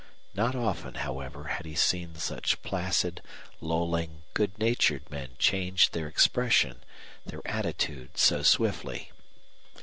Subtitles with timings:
[0.33, 3.21] Not often, however, had he seen such placid,
[3.59, 6.79] lolling, good natured men change their expression,
[7.23, 9.11] their attitude so swiftly.